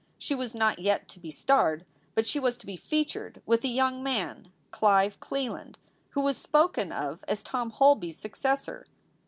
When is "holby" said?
7.69-8.09